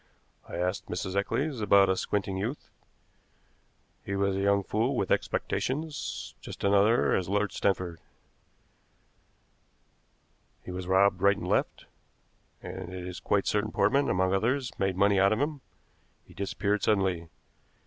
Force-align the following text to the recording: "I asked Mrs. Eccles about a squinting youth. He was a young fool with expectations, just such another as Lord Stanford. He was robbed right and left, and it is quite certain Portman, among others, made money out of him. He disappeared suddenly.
"I 0.49 0.55
asked 0.57 0.87
Mrs. 0.87 1.15
Eccles 1.15 1.61
about 1.61 1.87
a 1.87 1.95
squinting 1.95 2.35
youth. 2.35 2.71
He 4.03 4.15
was 4.15 4.35
a 4.35 4.39
young 4.39 4.63
fool 4.63 4.95
with 4.95 5.11
expectations, 5.11 6.33
just 6.41 6.61
such 6.61 6.67
another 6.67 7.13
as 7.15 7.29
Lord 7.29 7.51
Stanford. 7.51 7.99
He 10.63 10.71
was 10.71 10.87
robbed 10.87 11.21
right 11.21 11.37
and 11.37 11.47
left, 11.47 11.85
and 12.63 12.91
it 12.91 13.05
is 13.05 13.19
quite 13.19 13.45
certain 13.45 13.71
Portman, 13.71 14.09
among 14.09 14.33
others, 14.33 14.71
made 14.79 14.97
money 14.97 15.19
out 15.19 15.33
of 15.33 15.39
him. 15.39 15.61
He 16.25 16.33
disappeared 16.33 16.81
suddenly. 16.81 17.29